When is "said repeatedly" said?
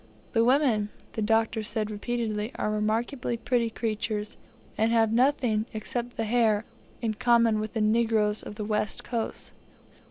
1.61-2.51